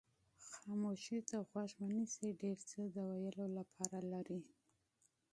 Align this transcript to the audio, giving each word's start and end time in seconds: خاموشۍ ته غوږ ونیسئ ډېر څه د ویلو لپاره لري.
خاموشۍ 0.53 1.19
ته 1.29 1.37
غوږ 1.49 1.71
ونیسئ 1.81 2.27
ډېر 2.41 2.57
څه 2.69 2.79
د 2.95 2.97
ویلو 3.09 3.45
لپاره 3.57 3.99
لري. 4.11 4.41